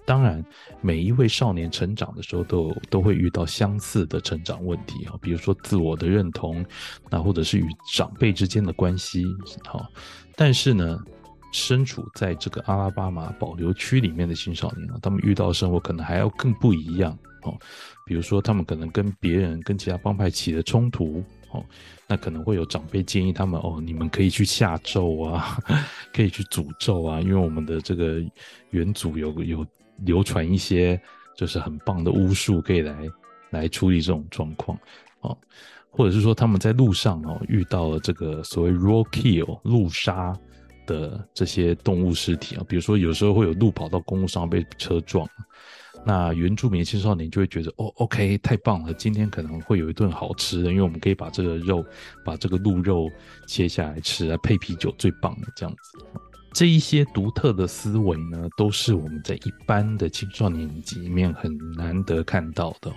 [0.06, 0.42] 当然，
[0.80, 6.64] 每一位少年成长的时候都都会遇到相似的成长问题啊，比如说自我的认同，
[7.10, 9.24] 那或者是与长辈之间的关系，
[9.66, 9.86] 好，
[10.34, 10.98] 但是呢。
[11.52, 17.56] 身处在这个阿拉巴马保留区里面的青少年啊，他们遇到的生活可能还要更不一样哦。
[18.06, 21.64] 比如说，他们可能跟别人、跟其他帮派起了冲突哦，
[22.08, 25.58] 那可能会有长辈建议他们哦，你们可以去下咒啊，
[26.12, 28.20] 可以去诅咒啊，因为我们的这个
[28.70, 29.66] 元祖有有
[29.98, 31.00] 流传一些
[31.36, 33.08] 就是很棒的巫术，可以来
[33.50, 34.78] 来处理这种状况
[35.20, 35.36] 哦。
[35.90, 40.36] 或者是说他们在路上哦遇到了这个所谓 raw kill 路杀。
[40.86, 45.24] 的这些动物尸体啊，比如说有时候会有鹿跑到公路上被车撞，
[46.04, 51.84] 那原住民青少年就会觉得哦，OK，太棒了，今天可能会有一顿好吃的，因为我们可以把这个肉，
[52.24, 53.10] 把这个鹿肉
[53.46, 55.98] 切下来吃啊，配啤酒最棒的这样子。
[56.52, 62.92] 这一些独特的思维呢，都是我们在一般的青少年里面很难得看到的，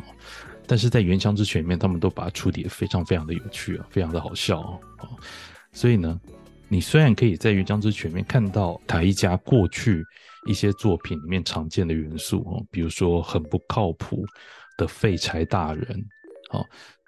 [0.66, 5.10] 但是在《原乡之泉》里面，他们都把它处理的非常非常的有趣啊，非常的好笑啊，
[5.72, 6.20] 所以呢。
[6.70, 10.04] 你虽然可以在《原乡之犬》面看到塔一家过去
[10.46, 14.26] 一些作品里面常见的元素哦，比如说很不靠谱
[14.78, 16.06] 的废柴大人，
[16.52, 16.66] 哦，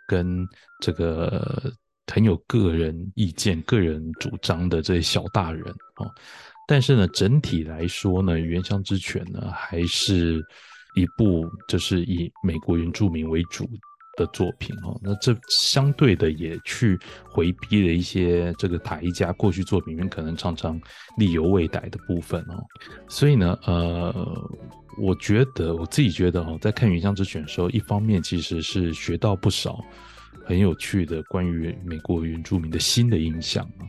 [0.08, 0.46] 跟
[0.82, 1.72] 这个
[2.08, 5.64] 很有个人意见、个人主张的这些小大人
[5.98, 6.10] 哦，
[6.68, 10.42] 但是呢，整体来说呢，《原乡之犬》呢还是
[10.96, 13.68] 一部就是以美国原住民为主。
[14.16, 16.98] 的作品哦，那这相对的也去
[17.30, 20.80] 回避了一些这个塔一家过去作品里面可能常常
[21.18, 22.64] 力有未逮的部分哦，
[23.08, 24.50] 所以呢，呃，
[24.98, 29.84] 我觉得我自己觉得哦，在看《云乡之选》的时候，一方面其实是学到不少
[30.46, 33.84] 很有趣的关于美国原住民的新的印象啊，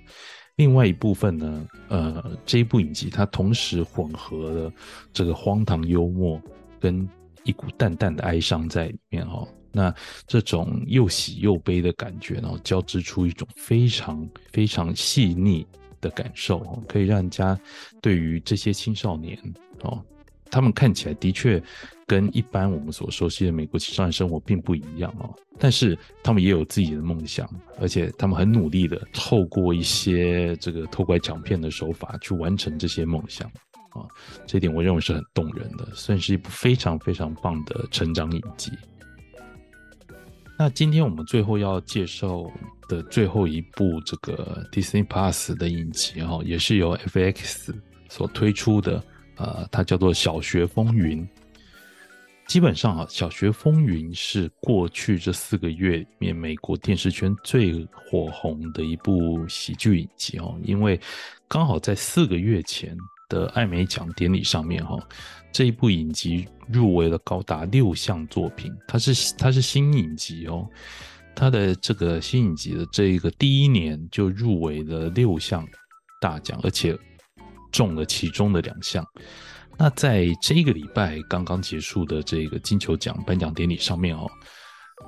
[0.57, 4.73] 另外一部分呢，呃，这一部影集它同时混合了
[5.13, 6.41] 这个荒唐幽默
[6.81, 7.09] 跟
[7.45, 9.47] 一股淡淡的哀伤在里面哦。
[9.77, 9.95] 那
[10.27, 15.67] 这种又喜又悲的感觉然后，交织出一种非常非常细腻
[16.01, 17.61] 的感受，可以让人家
[18.01, 19.39] 对于这些青少年
[19.83, 20.03] 哦，
[20.51, 21.63] 他们看起来的确
[22.07, 27.47] 跟一般我们所熟悉的美国青少年生活并不一样哦，但是他们也有自己的梦想，
[27.79, 33.47] 而且他们很努力的透过一些这个偷拐抢骗的手法去完成这些梦想
[33.91, 34.09] 啊，
[34.47, 38.73] 这点我认为是很动人的，算是一部非常非常棒的成长影集。
[40.59, 42.51] 那今天我们最后要介绍
[42.89, 47.75] 的最后一部这个 Disney Plus 的影集哈，也是由 FX
[48.09, 49.03] 所推出的，
[49.37, 51.23] 呃，它叫做《小学风云》。
[52.47, 60.99] 基本上啊，《小学风云》是过去这四个月里面美国电视圈最火红的一部喜剧影集哦，因为
[61.49, 62.97] 刚好在四个月前
[63.29, 64.99] 的艾美奖典礼上面哈。
[65.53, 70.69] 这一部影集入围了高达六项作品，它是它是新影集哦，
[71.35, 75.67] 它的这个新影集的这一个第一年就入围了六项
[76.21, 76.95] 大奖，而且
[77.73, 79.03] 中了其中的两项。
[79.79, 84.31] 那在这个礼拜刚刚结束的这个金球奖颁奖典礼上面哦，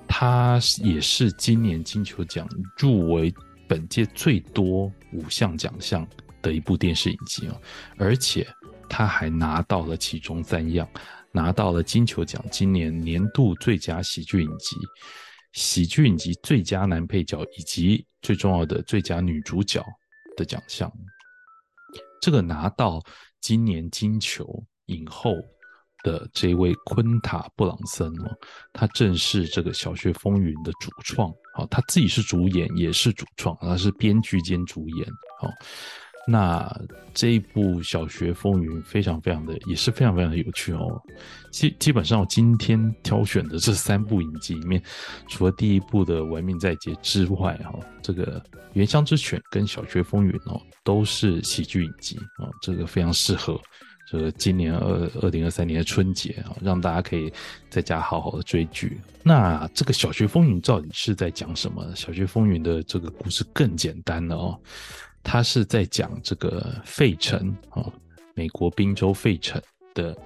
[0.06, 3.34] 它也是今年金球奖入围
[3.66, 6.06] 本届最多五项奖项
[6.42, 7.60] 的一部电视影集哦，
[7.98, 8.46] 而且
[8.88, 10.88] 他还拿到了其中三样，
[11.32, 14.76] 拿到了金球奖今年年度最佳喜剧影集、
[15.52, 19.84] 喜剧影集最佳男配角以及最重要的最佳女主角
[20.36, 20.92] 的奖项。
[22.20, 23.02] 这个拿到。
[23.40, 24.44] 今年金球
[24.86, 25.32] 影后
[26.02, 28.36] 的这位昆塔·布朗森哦，
[28.72, 31.32] 他正是这个《小学风云》的主创，
[31.70, 35.08] 他自己是主演，也是主创，他是编剧兼主演，
[36.30, 36.70] 那
[37.14, 41.00] 这一部《小学风云》非常非常的，也是非常非常的有趣哦。
[41.50, 44.82] 基基本上，我今天挑选的这三部影集里面，
[45.28, 48.40] 除了第一部的《玩命在劫》之外，哈，这个
[48.74, 50.60] 《原乡之犬》跟《小学风云》哦。
[50.84, 53.60] 都是喜剧影集啊，这个非常适合
[54.10, 57.30] 这个今年二二零二三年的春节啊，让大家可以
[57.68, 58.98] 在家好好的追剧。
[59.22, 61.84] 那这个《小学风云》到底是在讲什么？
[61.94, 64.58] 《小学风云》的这个故事更简单了哦，
[65.22, 67.84] 他是在讲这个费城啊，
[68.34, 69.60] 美国宾州费城
[69.94, 70.16] 的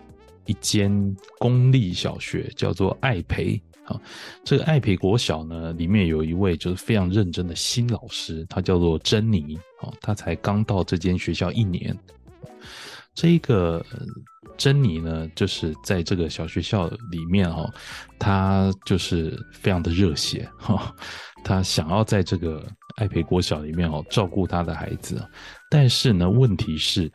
[0.47, 3.61] 一间公立小学，叫做爱培。
[3.85, 4.01] 啊，
[4.45, 9.59] 这个爱培国小呢，里面有一位就是非常认真的新老师，他叫做珍妮。
[9.81, 11.99] 哦，他才刚到这间学校一年。
[13.13, 13.85] 这个
[14.57, 17.69] 珍妮呢，就是在这个小学校里面哈，
[18.21, 20.95] 他就是非常的热血哈，
[21.43, 22.65] 他想要在这个
[22.97, 25.23] 爱培国小里面哦照顾他的孩子，
[25.71, 27.11] 但是呢，问题是。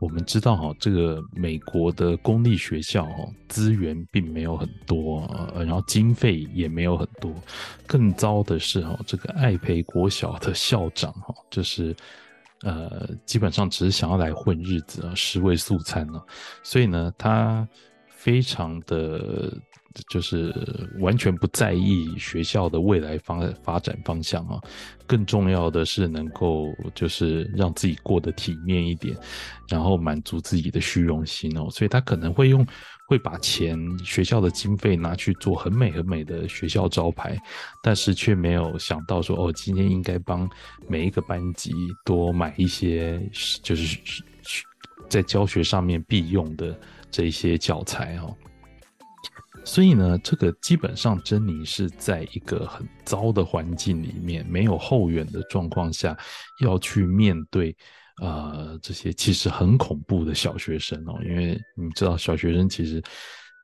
[0.00, 7.34] 我们知道哈，这个美国的公立学校哈，资源并没有很多，呃，然后经费也没有很多。
[7.84, 11.92] 更糟的是哈，这个爱培国小的校长哈，就是
[12.62, 16.24] 呃，基本上只是想要来混日子啊，尸位素餐了。
[16.62, 17.66] 所以呢，他
[18.06, 19.52] 非常的。
[20.08, 20.54] 就是
[21.00, 24.60] 完全不在意学校的未来方发展方向啊，
[25.06, 29.16] 更重要的是能够就是让自己过得体面一点，
[29.68, 32.66] 然后满足自己的虚荣心哦，所以他可能会用
[33.08, 37.38] 会把钱学校的经费拿去做很美很美的学校招牌，
[37.82, 40.48] 但是却没有想到说哦，今天应该帮
[40.86, 41.72] 每一个班级
[42.04, 43.20] 多买一些
[43.62, 43.98] 就是
[45.08, 46.78] 在教学上面必用的
[47.10, 48.36] 这些教材哦。
[49.68, 56.16] 所以呢，这个基本上珍妮是在一个很糟的环境里面，没有后援的状况下，
[56.62, 57.76] 要去面对，
[58.22, 61.20] 呃，这些其实很恐怖的小学生哦。
[61.22, 63.02] 因为你知道，小学生其实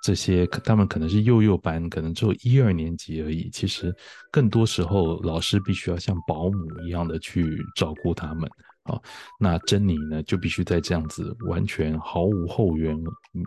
[0.05, 3.49] 这些他们可能是幼幼班，可能只有一二年级而已。
[3.49, 3.91] 其实
[4.31, 8.47] 更多时候，老师必须要像保姆一样的去照顾他们。
[8.85, 9.01] 啊，
[9.41, 12.95] 那珍妮呢，就必须在这样子完全毫无后援、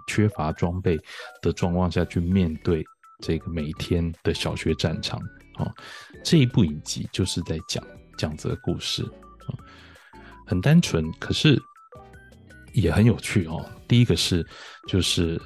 [0.07, 0.99] 缺乏装备
[1.41, 2.83] 的状况下去面对
[3.21, 5.19] 这个每一天的小学战场。
[5.55, 5.71] 啊，
[6.23, 7.83] 这一部影集就是在讲
[8.17, 9.03] 这样子的故事。
[9.47, 9.53] 啊，
[10.45, 11.61] 很单纯，可是
[12.73, 13.63] 也很有趣哦。
[13.87, 14.45] 第一个是，
[14.87, 15.39] 就是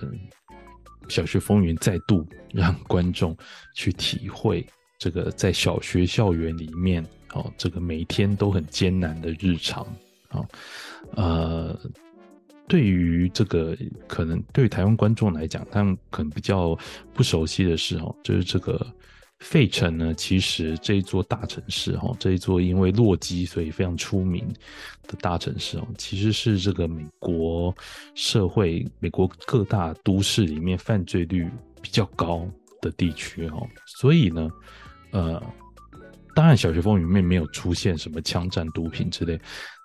[1.09, 3.35] 小学风云再度让观众
[3.75, 4.65] 去体会
[4.99, 7.05] 这个在小学校园里面。
[7.33, 9.83] 哦，这个每天都很艰难的日常，
[10.29, 10.45] 啊，
[11.15, 11.79] 呃，
[12.67, 16.77] 对于这个可能对台湾观众来讲，他们可能比较
[17.13, 18.85] 不熟悉的是，哦，就是这个
[19.39, 24.45] 费城呢，其实这一座大城市，哈，这一座因为落基所以非常出名
[25.07, 27.73] 的大城市，哦，其实是这个美国
[28.13, 31.49] 社会、美国各大都市里面犯罪率
[31.81, 32.45] 比较高
[32.81, 34.51] 的地区，哦，所以呢，
[35.11, 35.41] 呃。
[36.33, 39.39] 当然，小学风云里面没有出现什么枪战、毒品之类，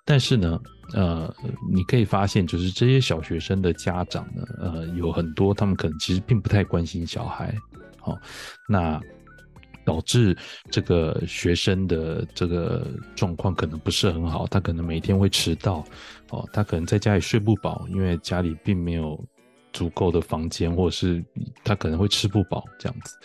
[0.05, 0.59] 但是呢，
[0.93, 1.33] 呃，
[1.71, 7.53] 你可以发现，就是这些小学生的家长呢，呃，有很多他们可能其实并不太关心小孩，
[7.99, 8.17] 好，
[8.67, 8.99] 那
[9.85, 10.37] 导致
[10.69, 15.83] 这个学生的这个状况可能不是很好，他可能每天会迟到，
[16.29, 19.17] 哦，他可能在家里睡不饱，因为家里并没有
[19.71, 21.23] 足够的房间，或者是
[21.63, 23.17] 他可能会吃不饱这样子。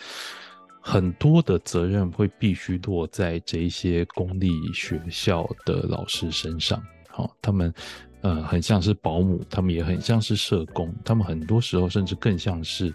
[0.85, 7.73] 很多的责任会必须落在这一些公立学校的老师身上，好，他们
[8.19, 12.93] 呃很像是保姆，他们也很像是社工，他们很多时候甚至更像是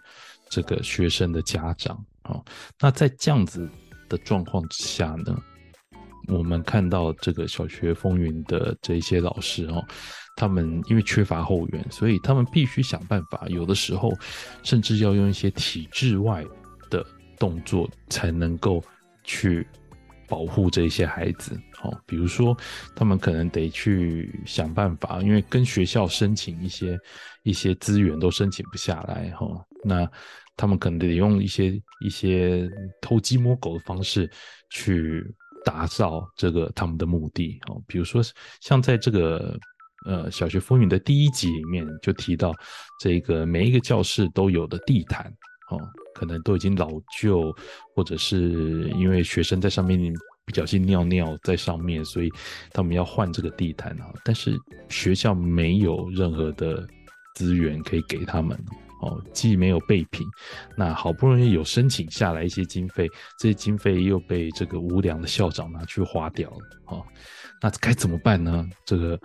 [0.51, 2.45] 这个学生的家长，好，
[2.78, 3.66] 那在这样子
[4.07, 5.34] 的状况之下呢，
[6.28, 9.82] 我们看到这个小学风云的这一些老师哦，
[10.36, 14.12] 他们因为缺乏后援，所以他们必须想办法，有的时候
[14.62, 16.45] 甚至要用一些体制外。
[17.39, 18.82] 动作才能够
[19.24, 19.66] 去
[20.26, 21.59] 保护这些孩子。
[21.82, 22.57] 哦，比如说
[22.97, 26.99] 他们可能得去想办法，因为跟学校申请一些
[27.43, 29.30] 一些资源都申请不下来。
[29.30, 29.47] 哈，
[29.84, 30.11] 那
[30.57, 32.68] 他们可能得用一些一些
[33.01, 34.30] 偷鸡摸狗的方式
[34.70, 35.24] 去
[35.64, 37.61] 达到这个他们的目的。
[37.68, 38.22] 哦，比如说
[38.61, 39.59] 像在这个。
[40.07, 42.55] 呃，小学风云的第一集里面就提到，
[43.01, 45.30] 这个每一个教室都有的地毯，
[45.70, 45.78] 哦，
[46.14, 46.90] 可能都已经老
[47.20, 47.54] 旧，
[47.94, 50.12] 或者是因为学生在上面
[50.44, 52.30] 不小心尿尿在上面，所以
[52.72, 54.12] 他们要换这个地毯啊。
[54.24, 54.56] 但是
[54.88, 56.86] 学校没有任何的
[57.34, 58.58] 资源可以给他们，
[59.02, 60.26] 哦，既没有备品，
[60.76, 63.08] 那好不容易有申请下来一些经费，
[63.38, 66.56] 这些经费又被这个无良的校长拿去花掉了，
[66.86, 67.04] 哦，
[67.60, 68.66] 那该怎么办呢？
[68.84, 69.20] 这个。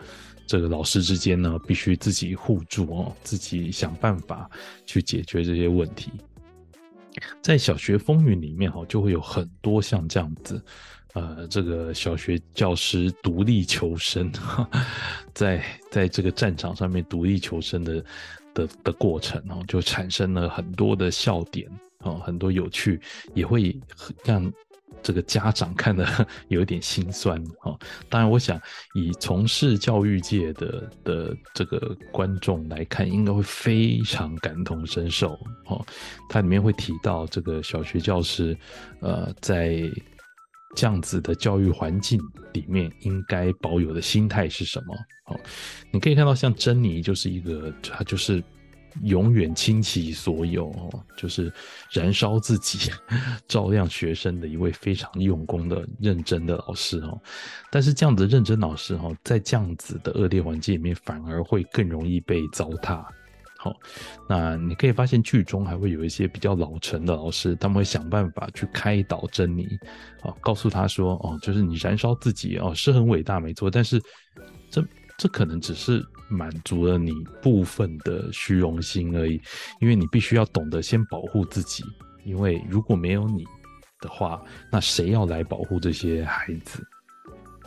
[0.45, 4.47] 这个老师之间呢，必须自己互助哦，自己想办法
[4.85, 6.11] 去解决这些问题。
[7.41, 10.61] 在小学风云里面哈，就会有很多像这样子，
[11.13, 14.31] 呃，这个小学教师独立求生，
[15.33, 18.05] 在在这个战场上面独立求生的
[18.53, 22.99] 的的过程哦，就产生了很多的笑点哦，很多有趣，
[23.33, 23.79] 也会
[24.23, 24.51] 让。
[25.03, 26.07] 这个家长看的
[26.47, 27.77] 有点心酸啊，
[28.09, 28.59] 当然，我想
[28.95, 35.33] 以从事教育界的的这个观众来看，应该会非常感同身受
[35.67, 35.85] 哦。
[36.29, 38.57] 它里面会提到这个小学教师，
[39.01, 39.81] 呃，在
[40.75, 42.19] 这样子的教育环境
[42.53, 44.95] 里面，应该保有的心态是什么？
[45.27, 45.39] 哦，
[45.91, 48.43] 你可以看到，像珍妮就是一个，她就是。
[49.01, 50.71] 永远倾其所有，
[51.17, 51.51] 就是
[51.91, 52.91] 燃烧自己，
[53.47, 57.19] 照亮学生的一位非常用功的、认真的老师哦。
[57.71, 63.03] 但是这样子认真老师哈，在这样子的恶劣环境里面，反而会更容易被糟蹋。
[63.57, 63.73] 好，
[64.27, 69.65] 那你可以发现剧中还会有一些比较老成的老师，他们会想办法去开导珍妮，
[70.21, 74.01] 啊，告诉他说，哦，就是你燃烧自己哦，是很伟大没错，但是
[74.69, 74.85] 这
[75.17, 76.05] 这可能只是。
[76.29, 77.11] 满足了你
[77.43, 79.39] 部分的虚荣心而已，
[79.79, 81.83] 因为你必须要懂得先保护自己，
[82.23, 83.45] 因为如果没有你
[83.99, 84.41] 的话，
[84.71, 86.83] 那谁要来保护这些孩子？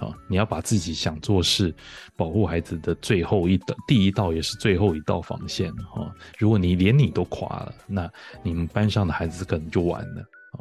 [0.01, 1.73] 啊，你要把自己想做事、
[2.17, 6.13] 保护孩子的最后一道、第一道也是最后一道防线啊！
[6.37, 8.11] 如果你连你都垮了，那
[8.43, 10.23] 你们班上的孩子可能就完了
[10.53, 10.59] 啊！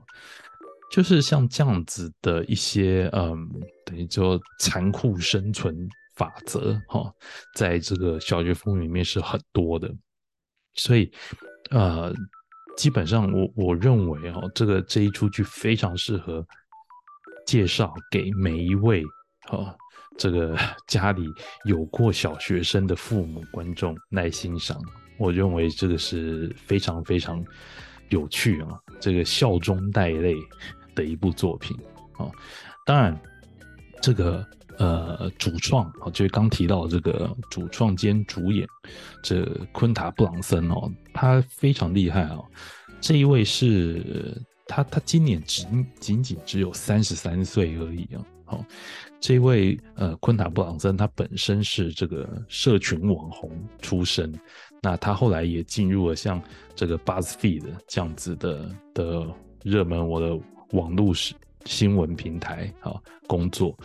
[0.92, 3.50] 就是像这样子的一些，嗯，
[3.84, 5.90] 等于说残酷生存。
[6.16, 7.14] 法则哈，
[7.56, 9.94] 在这个小学风里面是很多的，
[10.76, 11.12] 所以
[11.72, 12.14] 呃，
[12.78, 16.46] 基本上我我认为哈，这个这一出剧非常适合
[17.46, 19.04] 介绍给每一位
[19.50, 19.76] 哈，
[20.18, 20.58] 这个
[20.88, 21.28] 家里
[21.66, 24.82] 有过小学生的父母观众来欣赏。
[25.18, 27.44] 我认为这个是非常非常
[28.10, 30.36] 有趣啊，这个笑中带泪
[30.96, 31.78] 的一部作品
[32.14, 32.32] 啊。
[32.86, 33.22] 当然，
[34.02, 34.48] 这个。
[34.78, 38.68] 呃，主创哦，就是刚提到这个主创兼主演，
[39.24, 42.44] 这昆塔布朗森哦，他非常厉害哦。
[43.00, 44.36] 这一位是
[44.68, 48.22] 他，他今年仅仅仅只有三十三岁而已啊。
[48.48, 48.66] 好，
[49.20, 53.50] 这位呃，昆塔布朗森他本身是这个社群网红
[53.82, 54.32] 出身，
[54.82, 56.42] 那他后来也进入了像
[56.76, 59.28] 这个 BuzzFeed 这样子的的
[59.64, 60.40] 热门我的
[60.72, 61.34] 网络史。
[61.66, 62.94] 新闻平台啊
[63.28, 63.76] 工作，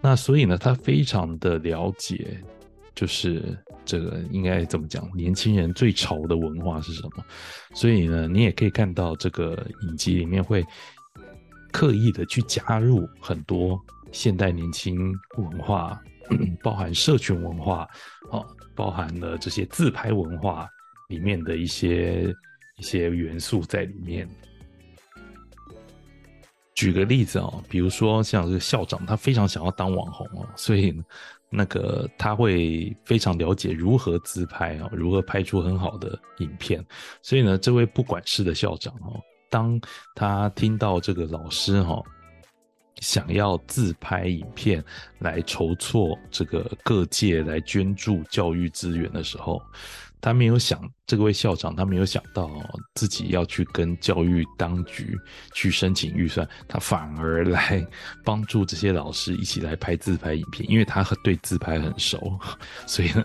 [0.00, 2.36] 那所以呢，他非常的了解，
[2.94, 7.24] 就是这个应该怎么讲，年轻人最潮的文化是什么。
[7.74, 10.64] 所以呢，你也可以看到这个影集里面会
[11.72, 13.80] 刻意的去加入很多
[14.10, 14.98] 现代年轻
[15.36, 16.00] 文化，
[16.62, 17.88] 包含社群文化，
[18.32, 18.42] 啊，
[18.74, 20.68] 包含了这些自拍文化
[21.08, 22.34] 里面的一些
[22.78, 24.28] 一些元素在里面。
[26.78, 30.94] 举个例子哦，比如说像这个校长，他非常想要当网红哦，所以
[31.50, 36.80] 那个他会非常了解如何自拍哦，如何拍出很好的影片。
[37.20, 39.20] 所以呢，这位不管事的校长哦，
[39.50, 39.80] 当
[40.14, 42.00] 他听到这个老师哈
[43.00, 44.84] 想要自拍影片
[45.18, 49.60] 来筹措这个各界来捐助教育资源的时候。
[50.20, 52.50] 他没有想，这位校长他没有想到
[52.94, 55.16] 自己要去跟教育当局
[55.54, 57.86] 去申请预算，他反而来
[58.24, 62.38] 帮助这些老师一起来拍自拍影片，因为他对自拍很熟，
[62.86, 63.24] 所以呢，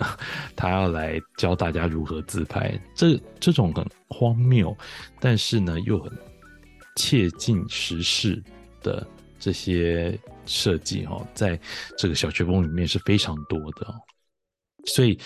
[0.56, 2.80] 他要来教大家如何自拍。
[2.96, 4.76] 这这种很荒谬，
[5.20, 6.12] 但是呢又很
[6.96, 8.41] 切近时事
[8.82, 9.06] 的
[9.39, 11.60] 这些设计哈，在
[11.98, 13.94] 这个小学风里面是非常多的，
[14.86, 15.20] 所以。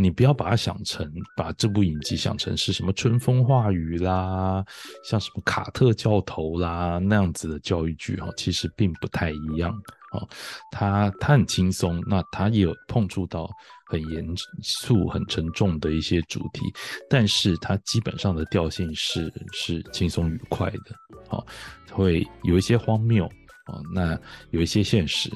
[0.00, 4.64] 你不要把它想成，把这部影集想成是什么春风化雨啦，
[5.02, 9.72] 像什么卡特教头啦那样子的教育剧哈，其实并不太一样
[10.12, 10.22] 啊。
[10.70, 13.50] 他他很轻松，那他也有碰触到
[13.86, 14.24] 很严
[14.62, 16.72] 肃、很沉重的一些主题，
[17.10, 20.94] 但是它基本上的调性是是轻松愉快的，
[21.28, 21.44] 好，
[21.90, 23.26] 会有一些荒谬
[23.66, 24.16] 啊，那
[24.52, 25.28] 有一些现实，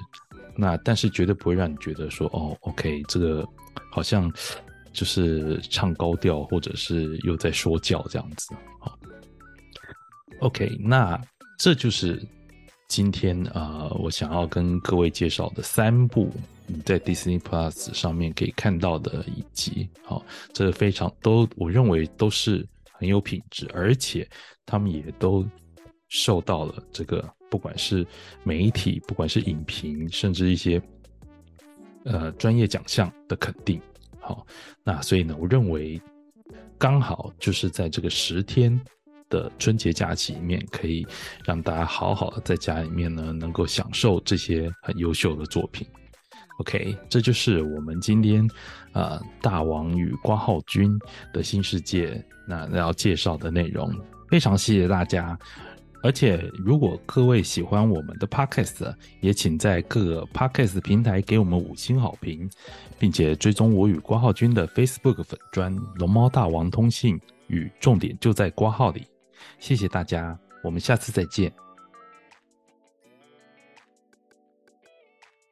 [0.57, 3.45] 那但是绝对不会让你觉得说哦，OK 这个。
[3.91, 4.33] 好像
[4.93, 8.55] 就是唱高调，或者是又在说教这样子。
[8.79, 8.99] 好
[10.41, 11.21] ，OK，那
[11.59, 12.23] 这就是
[12.89, 16.31] 今天啊，我想要跟各位介绍的三部
[16.67, 19.89] 你在 Disney Plus 上面可以看到的一集。
[20.05, 24.29] 好，这非常都我认为都是很有品质，而且
[24.67, 25.47] 他们也都
[26.09, 28.07] 受到了这个不管是
[28.43, 30.83] 媒体，不管是影评，甚至一些。
[32.05, 33.81] 呃，专业奖项的肯定，
[34.21, 34.47] 好，
[34.83, 36.01] 那所以呢，我认为
[36.79, 38.81] 刚好就是在这个十天
[39.29, 41.07] 的春节假期里面，可以
[41.45, 45.87] 让大家好好的在家里面呢，能够享受这些很优秀的作品。
[46.59, 48.47] OK，这就是我们今天
[48.93, 50.99] 啊，大王与挂号君
[51.33, 53.91] 的新世界那要介绍的内容，
[54.29, 55.39] 非常谢谢大家。
[56.03, 62.51] 而且，如果各位喜欢我们的 Podcast，也请在各个 Podcast 平台给我们五星好评，
[62.99, 69.07] 并且追踪我与挂号君的 Facebook 粉砖“龙猫大王通信”与重点就在挂号里。
[69.59, 71.53] 谢谢大家，我们下次再见。